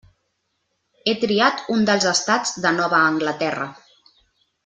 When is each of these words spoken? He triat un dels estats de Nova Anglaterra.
He 1.05 1.13
triat 1.23 1.61
un 1.75 1.85
dels 1.91 2.09
estats 2.13 2.55
de 2.65 2.71
Nova 2.79 3.05
Anglaterra. 3.13 3.67